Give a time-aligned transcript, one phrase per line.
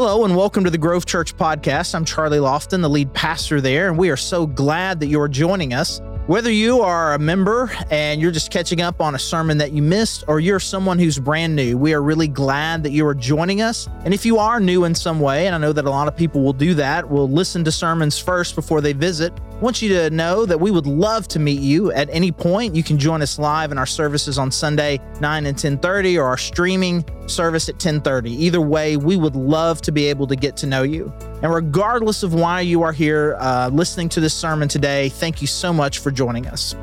[0.00, 1.92] Hello and welcome to the Grove Church podcast.
[1.92, 5.74] I'm Charlie Lofton, the lead pastor there, and we are so glad that you're joining
[5.74, 6.00] us.
[6.28, 9.82] Whether you are a member and you're just catching up on a sermon that you
[9.82, 13.60] missed, or you're someone who's brand new, we are really glad that you are joining
[13.60, 13.88] us.
[14.04, 16.16] And if you are new in some way, and I know that a lot of
[16.16, 20.10] people will do that, will listen to sermons first before they visit, want you to
[20.10, 22.76] know that we would love to meet you at any point.
[22.76, 26.38] You can join us live in our services on Sunday, 9 and 10:30, or our
[26.38, 28.30] streaming service at 10:30.
[28.30, 31.12] Either way, we would love to be able to get to know you.
[31.42, 35.48] And regardless of why you are here uh, listening to this sermon today, thank you
[35.48, 36.76] so much for joining us.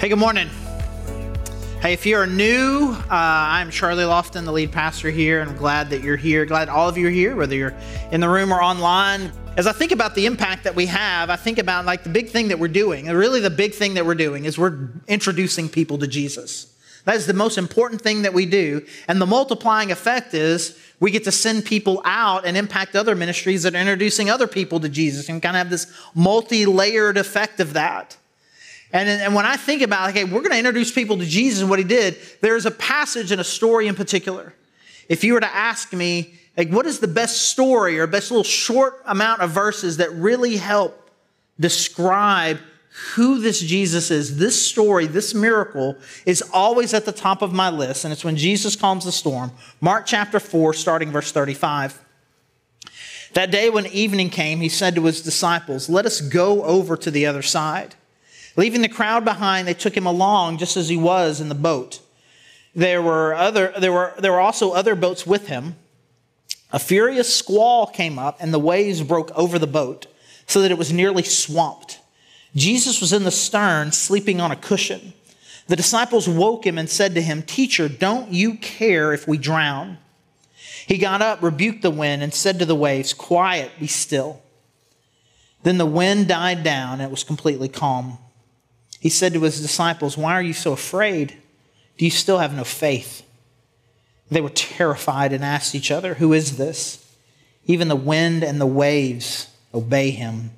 [0.00, 0.48] Hey, good morning.
[1.80, 5.90] Hey, if you're new, uh, I'm Charlie Lofton, the lead pastor here, and I'm glad
[5.90, 6.46] that you're here.
[6.46, 7.74] Glad all of you are here, whether you're
[8.10, 9.30] in the room or online.
[9.56, 12.28] As I think about the impact that we have, I think about like the big
[12.28, 13.08] thing that we're doing.
[13.08, 16.74] And really, the big thing that we're doing is we're introducing people to Jesus.
[17.04, 18.84] That is the most important thing that we do.
[19.06, 23.62] And the multiplying effect is we get to send people out and impact other ministries
[23.62, 27.60] that are introducing other people to Jesus and kind of have this multi layered effect
[27.60, 28.16] of that.
[28.92, 31.70] And, and when I think about, okay, we're going to introduce people to Jesus and
[31.70, 34.52] what he did, there's a passage and a story in particular.
[35.08, 38.44] If you were to ask me, like, what is the best story or best little
[38.44, 41.10] short amount of verses that really help
[41.58, 42.60] describe
[43.14, 47.68] who this Jesus is, this story, this miracle is always at the top of my
[47.68, 48.04] list.
[48.04, 49.50] And it's when Jesus calms the storm.
[49.80, 52.00] Mark chapter 4, starting verse 35.
[53.32, 57.10] That day when evening came, he said to his disciples, Let us go over to
[57.10, 57.96] the other side.
[58.56, 62.00] Leaving the crowd behind, they took him along just as he was in the boat.
[62.76, 65.74] There were, other, there, were, there were also other boats with him.
[66.74, 70.08] A furious squall came up, and the waves broke over the boat
[70.48, 72.00] so that it was nearly swamped.
[72.56, 75.12] Jesus was in the stern, sleeping on a cushion.
[75.68, 79.98] The disciples woke him and said to him, Teacher, don't you care if we drown?
[80.84, 84.42] He got up, rebuked the wind, and said to the waves, Quiet, be still.
[85.62, 88.18] Then the wind died down, and it was completely calm.
[88.98, 91.36] He said to his disciples, Why are you so afraid?
[91.98, 93.22] Do you still have no faith?
[94.34, 97.00] They were terrified and asked each other, Who is this?
[97.66, 100.50] Even the wind and the waves obey him.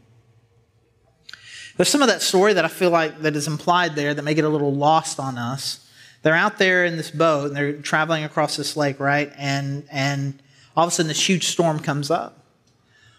[1.76, 4.32] There's some of that story that I feel like that is implied there that may
[4.32, 5.86] get a little lost on us.
[6.22, 9.30] They're out there in this boat and they're traveling across this lake, right?
[9.36, 10.42] And and
[10.74, 12.46] all of a sudden this huge storm comes up.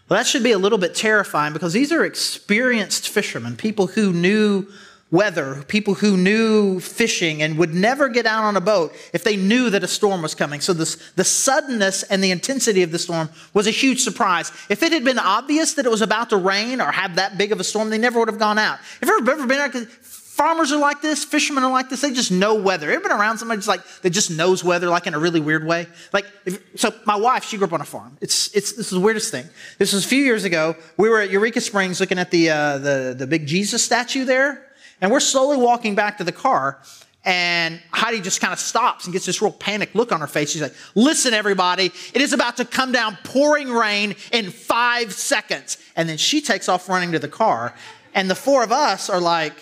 [0.10, 4.12] Well, that should be a little bit terrifying because these are experienced fishermen, people who
[4.12, 4.66] knew
[5.10, 9.38] weather, people who knew fishing and would never get out on a boat if they
[9.38, 10.60] knew that a storm was coming.
[10.60, 14.52] So this, the suddenness and the intensity of the storm was a huge surprise.
[14.70, 17.54] If it had been obvious that it was about to rain or have that big
[17.54, 18.80] of a storm, they never would have gone out.
[19.00, 19.74] Have you ever been out?
[19.74, 22.02] Farmers are like this, fishermen are like this.
[22.02, 22.92] They just know weather.
[22.92, 25.66] Ever been around somebody just like that just knows weather, like in a really weird
[25.66, 25.88] way?
[26.14, 28.18] Like, if, so my wife, she grew up on a farm.
[28.22, 29.46] It's it's this is the weirdest thing.
[29.80, 30.76] This was a few years ago.
[30.96, 34.67] We were at Eureka Springs looking at the uh, the the big Jesus statue there
[35.02, 36.80] and we're slowly walking back to the car,
[37.28, 40.52] and Heidi just kind of stops and gets this real panicked look on her face.
[40.52, 45.78] She's like, Listen, everybody, it is about to come down pouring rain in five seconds.
[45.98, 47.76] And then she takes off running to the car.
[48.14, 49.54] And the four of us are like,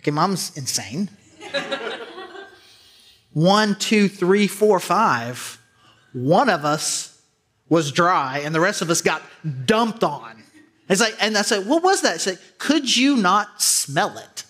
[0.00, 1.08] Okay, mom's insane.
[3.32, 5.58] One, two, three, four, five.
[6.12, 7.22] One of us
[7.70, 9.22] was dry, and the rest of us got
[9.64, 10.42] dumped on.
[10.90, 12.14] It's like, and I said, What was that?
[12.14, 14.44] I said, Could you not smell it?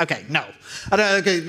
[0.00, 0.44] Okay, no.
[0.92, 1.48] Okay.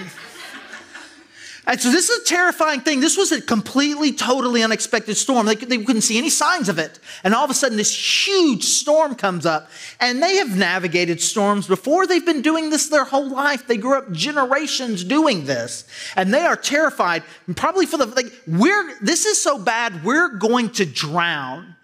[1.66, 3.00] And so this is a terrifying thing.
[3.00, 5.46] This was a completely, totally unexpected storm.
[5.46, 7.00] They, they couldn't see any signs of it.
[7.24, 9.70] And all of a sudden, this huge storm comes up.
[10.02, 12.06] And they have navigated storms before.
[12.06, 13.66] They've been doing this their whole life.
[13.66, 15.86] They grew up generations doing this.
[16.18, 20.36] And they are terrified, And probably for the, like, we're, this is so bad, we're
[20.36, 21.78] going to drown.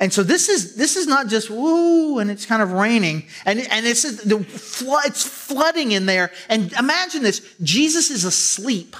[0.00, 3.60] And so this is this is not just woo, and it's kind of raining, and
[3.60, 6.32] and it's the flood, it's flooding in there.
[6.48, 8.96] And imagine this: Jesus is asleep.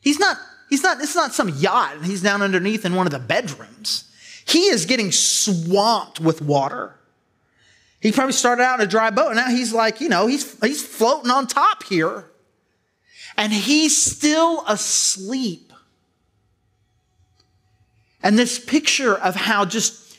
[0.00, 0.36] He's not.
[0.68, 1.00] He's not.
[1.00, 4.10] It's not some yacht, he's down underneath in one of the bedrooms.
[4.46, 6.94] He is getting swamped with water.
[8.00, 10.60] He probably started out in a dry boat, and now he's like, you know, he's
[10.60, 12.26] he's floating on top here,
[13.38, 15.72] and he's still asleep.
[18.24, 20.16] And this picture of how just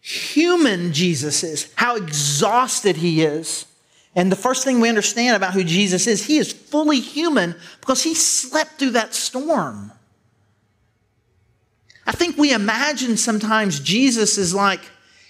[0.00, 3.66] human Jesus is, how exhausted he is.
[4.14, 8.04] And the first thing we understand about who Jesus is, he is fully human because
[8.04, 9.90] he slept through that storm.
[12.06, 14.80] I think we imagine sometimes Jesus is like,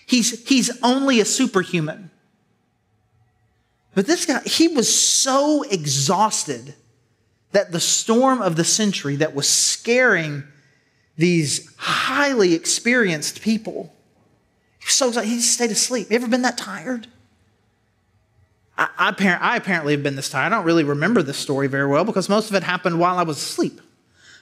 [0.06, 2.10] he's, he's only a superhuman.
[3.94, 6.74] But this guy, he was so exhausted
[7.52, 10.44] that the storm of the century that was scaring
[11.18, 13.92] these highly experienced people,
[14.80, 16.08] so he just stayed asleep.
[16.10, 17.08] You ever been that tired?
[18.78, 20.46] I, I, I apparently have been this tired.
[20.46, 23.24] I don't really remember this story very well because most of it happened while I
[23.24, 23.80] was asleep.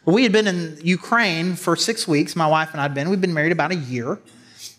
[0.05, 2.37] we had been in Ukraine for six weeks.
[2.37, 3.08] My wife and I had been.
[3.08, 4.20] We'd been married about a year.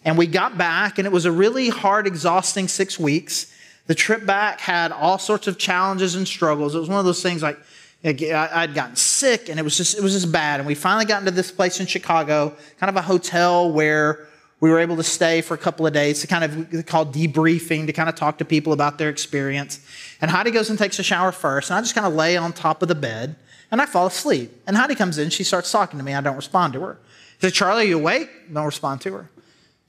[0.05, 3.51] And we got back, and it was a really hard, exhausting six weeks.
[3.88, 6.75] The trip back had all sorts of challenges and struggles.
[6.75, 7.57] It was one of those things like
[8.03, 10.59] I'd gotten sick, and it was just it was just bad.
[10.59, 14.27] And we finally got into this place in Chicago, kind of a hotel where
[14.59, 17.85] we were able to stay for a couple of days to kind of call debriefing
[17.85, 19.79] to kind of talk to people about their experience.
[20.21, 22.53] And Heidi goes and takes a shower first, and I just kind of lay on
[22.53, 23.35] top of the bed
[23.71, 24.51] and I fall asleep.
[24.65, 26.13] And Heidi comes in, she starts talking to me.
[26.13, 26.97] I don't respond to her.
[27.35, 28.29] She says, Charlie, are you awake?
[28.51, 29.29] Don't respond to her.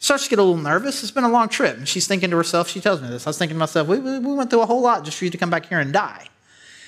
[0.00, 1.02] Starts to get a little nervous.
[1.02, 1.76] It's been a long trip.
[1.76, 3.26] And she's thinking to herself, she tells me this.
[3.26, 5.30] I was thinking to myself, we, we went through a whole lot just for you
[5.30, 6.26] to come back here and die.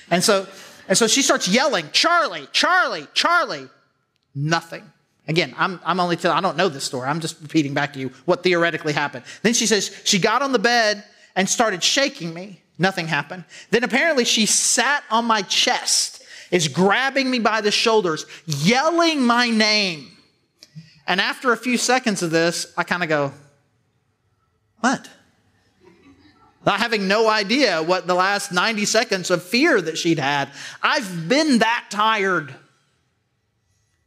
[0.09, 0.47] And so,
[0.91, 3.69] and so she starts yelling, Charlie, Charlie, Charlie.
[4.35, 4.83] Nothing.
[5.25, 7.07] Again, I'm, I'm only telling, I don't know this story.
[7.07, 9.23] I'm just repeating back to you what theoretically happened.
[9.41, 12.61] Then she says she got on the bed and started shaking me.
[12.77, 13.45] Nothing happened.
[13.69, 19.49] Then apparently she sat on my chest, is grabbing me by the shoulders, yelling my
[19.49, 20.09] name.
[21.07, 23.31] And after a few seconds of this, I kind of go,
[24.81, 25.09] What?
[26.65, 30.49] Not having no idea what the last 90 seconds of fear that she'd had.
[30.81, 32.53] I've been that tired.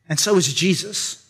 [0.08, 1.20] And so is Jesus.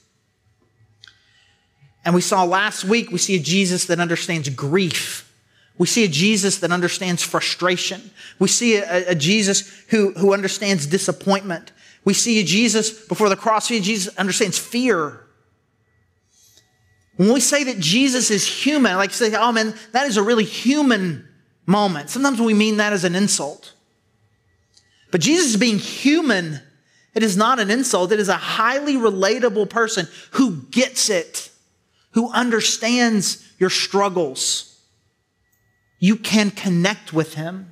[2.05, 5.33] And we saw last week, we see a Jesus that understands grief.
[5.79, 8.11] We see a Jesus that understands frustration.
[8.39, 11.73] We see a, a Jesus who, who understands disappointment.
[12.05, 15.24] We see a Jesus before the cross, we Jesus understands fear.
[17.17, 20.45] When we say that Jesus is human, like say, oh man, that is a really
[20.45, 21.29] human
[21.67, 22.11] moment.
[22.11, 23.73] Sometimes we mean that as an insult.
[25.11, 26.61] But Jesus being human
[27.15, 28.13] it is not an insult.
[28.13, 31.51] It is a highly relatable person who gets it,
[32.11, 34.81] who understands your struggles.
[36.01, 37.71] You can connect with him.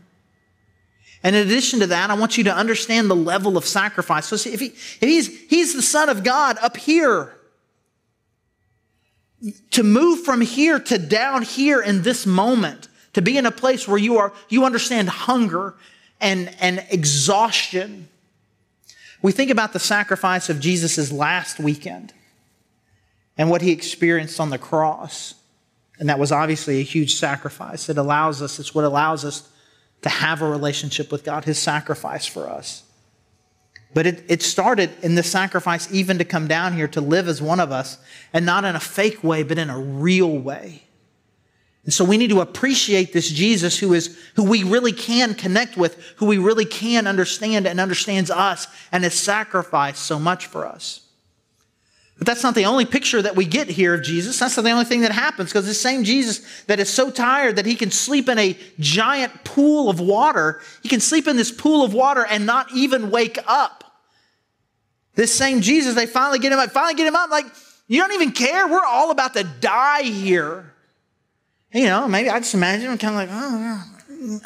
[1.24, 4.26] And in addition to that, I want you to understand the level of sacrifice.
[4.26, 7.36] So if, he, if he's, he's the Son of God up here,
[9.72, 13.88] to move from here to down here in this moment, to be in a place
[13.88, 15.74] where you are, you understand hunger
[16.20, 18.08] and, and exhaustion
[19.22, 22.12] we think about the sacrifice of Jesus' last weekend
[23.38, 25.34] and what he experienced on the cross.
[25.98, 27.88] And that was obviously a huge sacrifice.
[27.88, 29.48] It allows us, it's what allows us
[30.02, 32.81] to have a relationship with God, his sacrifice for us.
[33.94, 37.42] But it, it started in the sacrifice even to come down here to live as
[37.42, 37.98] one of us,
[38.32, 40.84] and not in a fake way, but in a real way.
[41.84, 45.76] And so we need to appreciate this Jesus who is, who we really can connect
[45.76, 50.64] with, who we really can understand and understands us and has sacrificed so much for
[50.64, 51.00] us.
[52.18, 54.38] But that's not the only picture that we get here of Jesus.
[54.38, 57.56] That's not the only thing that happens because the same Jesus that is so tired
[57.56, 61.50] that he can sleep in a giant pool of water, he can sleep in this
[61.50, 63.81] pool of water and not even wake up.
[65.14, 67.46] This same Jesus, they finally get him up, finally get him up, like,
[67.86, 68.66] you don't even care.
[68.66, 70.72] We're all about to die here.
[71.72, 74.40] You know, maybe I just imagine him kind of like, oh,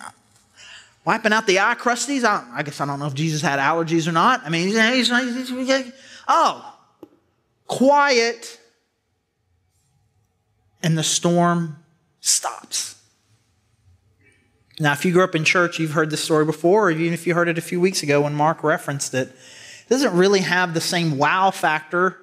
[1.04, 2.24] wiping out the eye crusties.
[2.24, 4.42] I, I, guess I don't know if Jesus had allergies or not.
[4.44, 5.92] I mean, he's, he's, he's,
[6.28, 6.76] oh,
[7.66, 8.60] quiet.
[10.82, 11.76] And the storm
[12.20, 13.00] stops.
[14.78, 17.26] Now, if you grew up in church, you've heard this story before, or even if
[17.26, 19.36] you heard it a few weeks ago when Mark referenced it, it
[19.88, 22.18] doesn't really have the same wow factor,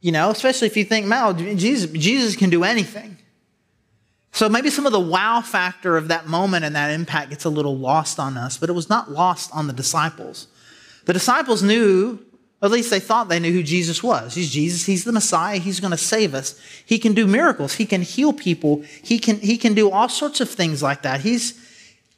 [0.00, 3.18] you know, especially if you think, wow, oh, Jesus, Jesus can do anything.
[4.32, 7.50] So maybe some of the wow factor of that moment and that impact gets a
[7.50, 10.46] little lost on us, but it was not lost on the disciples.
[11.04, 12.18] The disciples knew,
[12.62, 14.34] at least they thought they knew who Jesus was.
[14.34, 16.60] He's Jesus, he's the Messiah, he's going to save us.
[16.86, 20.40] He can do miracles, he can heal people, he can, he can do all sorts
[20.40, 21.20] of things like that.
[21.20, 21.58] He's,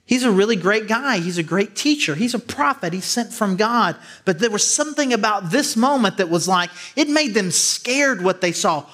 [0.06, 3.56] he's a really great guy, he's a great teacher, he's a prophet, he's sent from
[3.56, 3.96] God.
[4.24, 8.40] But there was something about this moment that was like, it made them scared what
[8.40, 8.86] they saw.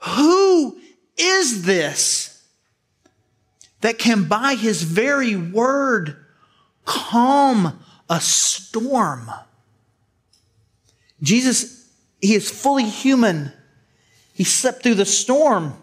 [0.00, 0.78] Who
[1.16, 2.36] is this?
[3.80, 6.16] that can, by his very word,
[6.84, 9.30] calm a storm.
[11.22, 11.88] Jesus,
[12.20, 13.52] he is fully human.
[14.32, 15.74] He slept through the storm.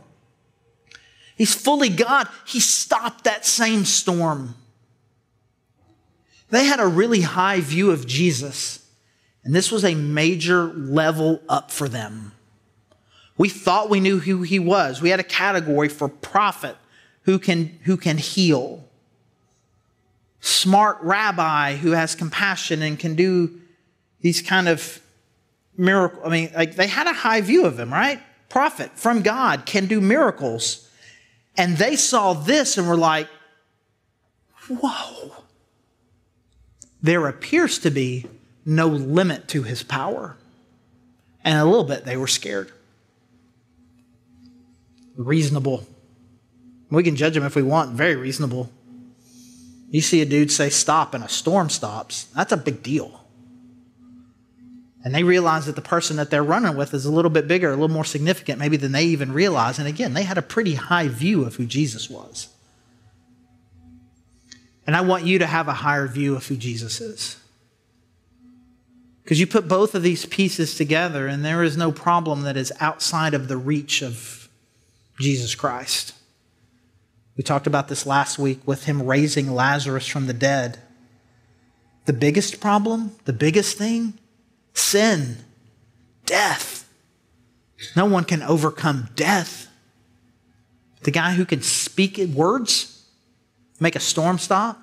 [1.37, 2.27] He's fully God.
[2.45, 4.55] He stopped that same storm.
[6.53, 8.85] They had a really high view of Jesus,
[9.43, 12.33] and this was a major level up for them.
[13.39, 15.01] We thought we knew who he was.
[15.01, 16.75] We had a category for prophet
[17.23, 18.85] who can, who can heal.
[20.43, 23.61] smart rabbi who has compassion and can do
[24.19, 25.01] these kind of
[25.77, 26.21] miracle.
[26.25, 28.19] I mean, like they had a high view of him, right?
[28.49, 30.89] Prophet from God can do miracles.
[31.55, 33.29] And they saw this and were like,
[34.67, 35.42] whoa.
[37.03, 38.25] There appears to be
[38.65, 40.37] no limit to his power.
[41.43, 42.71] And a little bit they were scared.
[45.17, 45.85] Reasonable.
[46.89, 48.71] We can judge him if we want, very reasonable.
[49.89, 53.19] You see a dude say stop and a storm stops, that's a big deal.
[55.03, 57.69] And they realize that the person that they're running with is a little bit bigger,
[57.69, 59.77] a little more significant, maybe than they even realize.
[59.77, 62.47] And again, they had a pretty high view of who Jesus was.
[64.85, 67.37] And I want you to have a higher view of who Jesus is.
[69.23, 72.73] Because you put both of these pieces together, and there is no problem that is
[72.81, 74.49] outside of the reach of
[75.19, 76.13] Jesus Christ.
[77.37, 80.79] We talked about this last week with him raising Lazarus from the dead.
[82.05, 84.19] The biggest problem, the biggest thing,
[84.73, 85.37] sin,
[86.25, 86.87] death.
[87.95, 89.67] No one can overcome death.
[91.03, 92.92] The guy who can speak words,
[93.79, 94.79] make a storm stop,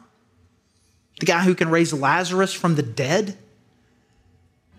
[1.18, 3.36] the guy who can raise Lazarus from the dead,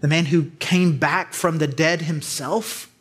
[0.01, 2.91] the man who came back from the dead himself.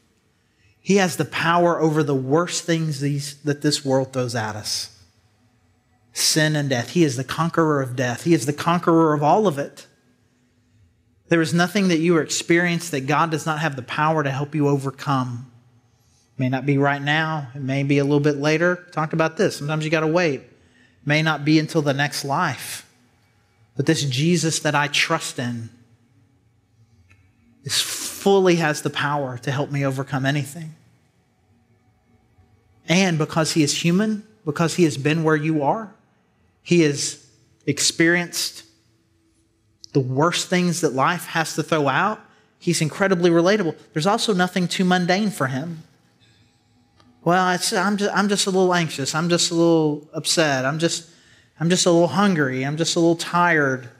[0.81, 4.97] He has the power over the worst things these, that this world throws at us
[6.13, 6.91] sin and death.
[6.91, 9.87] He is the conqueror of death, He is the conqueror of all of it.
[11.29, 14.53] There is nothing that you experience that God does not have the power to help
[14.53, 15.51] you overcome.
[16.37, 18.87] It may not be right now, it may be a little bit later.
[18.91, 19.57] Talked about this.
[19.57, 20.43] Sometimes you got to wait.
[21.05, 22.87] May not be until the next life.
[23.77, 25.71] But this Jesus that I trust in
[27.65, 30.75] is fully has the power to help me overcome anything.
[32.89, 35.95] And because he is human, because he has been where you are,
[36.63, 37.25] he has
[37.67, 38.65] experienced
[39.93, 42.21] the worst things that life has to throw out.
[42.59, 43.77] He's incredibly relatable.
[43.93, 45.83] There's also nothing too mundane for him.
[47.23, 47.59] Well, I'm,
[47.97, 49.15] just, I'm just a little anxious.
[49.15, 50.65] I'm just a little upset.
[50.65, 51.11] I'm just,
[51.59, 52.65] I'm just a little hungry.
[52.65, 53.91] I'm just a little tired.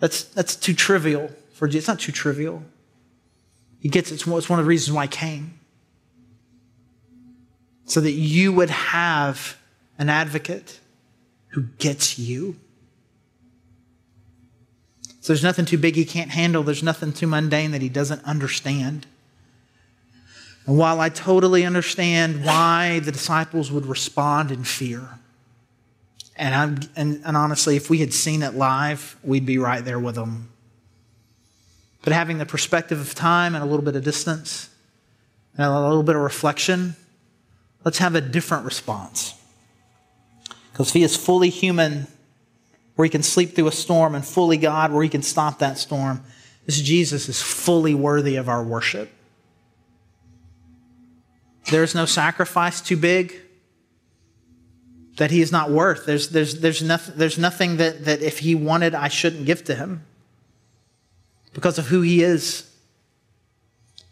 [0.00, 1.82] That's, that's too trivial for Jesus.
[1.82, 2.62] It's not too trivial.
[3.78, 4.14] He gets it.
[4.14, 5.60] It's one of the reasons why I came.
[7.84, 9.56] So that you would have
[9.98, 10.80] an advocate
[11.48, 12.56] who gets you.
[15.20, 16.62] So there's nothing too big he can't handle.
[16.62, 19.06] There's nothing too mundane that he doesn't understand.
[20.66, 25.08] And while I totally understand why the disciples would respond in fear,
[26.36, 30.14] and, and, and honestly, if we had seen it live, we'd be right there with
[30.16, 30.48] them.
[32.02, 34.68] But having the perspective of time and a little bit of distance
[35.56, 36.96] and a little bit of reflection,
[37.84, 39.34] let's have a different response.
[40.72, 42.08] Because if he is fully human,
[42.96, 45.78] where he can sleep through a storm, and fully God, where he can stop that
[45.78, 46.22] storm.
[46.66, 49.10] This Jesus is fully worthy of our worship.
[51.70, 53.34] There's no sacrifice too big
[55.16, 56.06] that he is not worth.
[56.06, 59.74] There's, there's, there's, nothing, there's nothing that, that if he wanted, I shouldn't give to
[59.74, 60.04] him
[61.52, 62.70] because of who he is.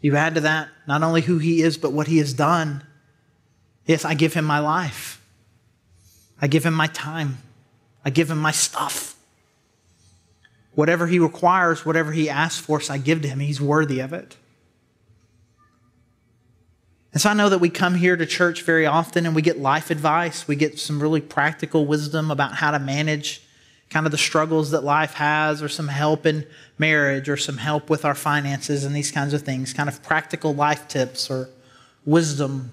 [0.01, 2.83] You add to that not only who he is, but what he has done.
[3.85, 5.21] Yes, I give him my life,
[6.41, 7.37] I give him my time.
[8.05, 9.15] I give him my stuff.
[10.75, 13.39] Whatever he requires, whatever he asks for, so I give to him.
[13.39, 14.35] He's worthy of it.
[17.13, 19.59] And so I know that we come here to church very often and we get
[19.59, 20.47] life advice.
[20.47, 23.41] We get some really practical wisdom about how to manage
[23.91, 26.47] kind of the struggles that life has, or some help in
[26.79, 30.55] marriage, or some help with our finances and these kinds of things, kind of practical
[30.55, 31.47] life tips or
[32.03, 32.71] wisdom.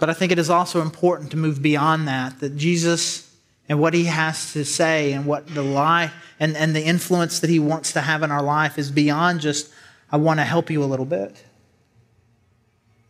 [0.00, 3.32] But I think it is also important to move beyond that, that Jesus
[3.68, 7.48] and what he has to say and what the life and, and the influence that
[7.48, 9.72] he wants to have in our life is beyond just,
[10.10, 11.44] I want to help you a little bit.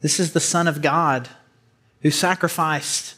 [0.03, 1.29] This is the Son of God
[2.03, 3.15] who sacrificed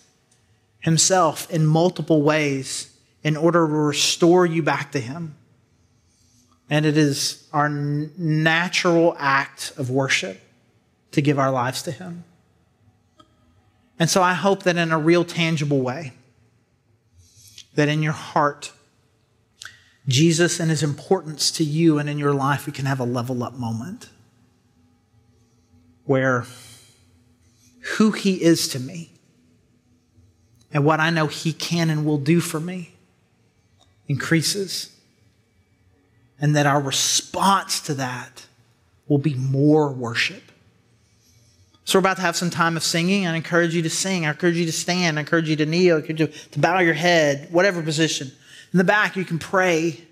[0.80, 5.34] himself in multiple ways in order to restore you back to him.
[6.68, 10.42] And it is our natural act of worship
[11.12, 12.24] to give our lives to him.
[13.98, 16.12] And so I hope that in a real tangible way,
[17.76, 18.72] that in your heart,
[20.06, 23.42] Jesus and his importance to you and in your life, we can have a level
[23.42, 24.10] up moment
[26.04, 26.44] where
[27.84, 29.10] who he is to me
[30.72, 32.94] and what I know he can and will do for me
[34.08, 34.90] increases.
[36.40, 38.46] And that our response to that
[39.06, 40.42] will be more worship.
[41.84, 43.26] So we're about to have some time of singing.
[43.26, 44.26] I encourage you to sing.
[44.26, 45.18] I encourage you to stand.
[45.18, 45.96] I encourage you to kneel.
[45.96, 48.32] I encourage you to bow your head, whatever position.
[48.72, 50.02] In the back, you can pray.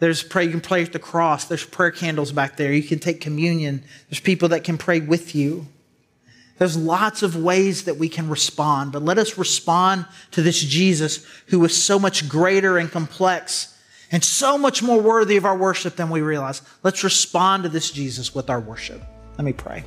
[0.00, 0.44] There's pray.
[0.44, 1.46] You can pray at the cross.
[1.46, 2.72] There's prayer candles back there.
[2.72, 3.82] You can take communion.
[4.08, 5.66] There's people that can pray with you.
[6.60, 11.24] There's lots of ways that we can respond, but let us respond to this Jesus
[11.46, 13.78] who is so much greater and complex
[14.12, 16.60] and so much more worthy of our worship than we realize.
[16.82, 19.00] Let's respond to this Jesus with our worship.
[19.38, 19.84] Let me pray.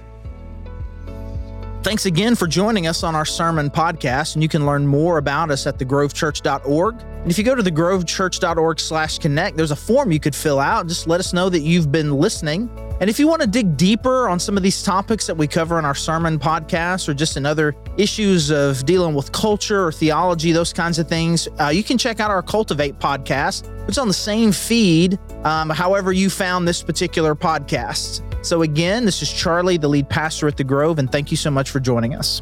[1.84, 5.51] Thanks again for joining us on our sermon podcast, and you can learn more about
[5.51, 6.96] us at thegrovechurch.org.
[7.01, 10.88] And if you go to thegrovechurch.org slash connect, there's a form you could fill out.
[10.88, 12.68] Just let us know that you've been listening.
[13.03, 15.77] And if you want to dig deeper on some of these topics that we cover
[15.77, 20.53] in our sermon podcast or just in other issues of dealing with culture or theology,
[20.53, 24.13] those kinds of things, uh, you can check out our Cultivate podcast, It's on the
[24.13, 28.24] same feed, um, however you found this particular podcast.
[28.41, 31.51] So, again, this is Charlie, the lead pastor at The Grove, and thank you so
[31.51, 32.41] much for joining us.